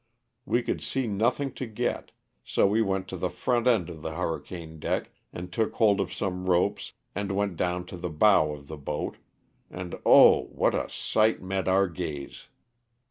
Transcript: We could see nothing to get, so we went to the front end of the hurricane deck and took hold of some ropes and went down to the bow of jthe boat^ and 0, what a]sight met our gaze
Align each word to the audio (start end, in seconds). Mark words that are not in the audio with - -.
We 0.47 0.63
could 0.63 0.81
see 0.81 1.05
nothing 1.05 1.51
to 1.51 1.67
get, 1.67 2.09
so 2.43 2.65
we 2.65 2.81
went 2.81 3.07
to 3.09 3.17
the 3.17 3.29
front 3.29 3.67
end 3.67 3.87
of 3.87 4.01
the 4.01 4.15
hurricane 4.15 4.79
deck 4.79 5.11
and 5.31 5.53
took 5.53 5.73
hold 5.75 6.01
of 6.01 6.11
some 6.11 6.49
ropes 6.49 6.93
and 7.13 7.31
went 7.33 7.55
down 7.55 7.85
to 7.85 7.97
the 7.97 8.09
bow 8.09 8.51
of 8.51 8.65
jthe 8.65 8.83
boat^ 8.83 9.17
and 9.69 9.91
0, 10.03 10.47
what 10.53 10.73
a]sight 10.73 11.39
met 11.43 11.67
our 11.67 11.87
gaze 11.87 12.47